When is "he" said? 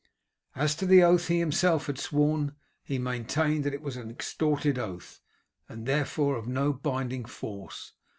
1.27-1.37, 2.83-2.97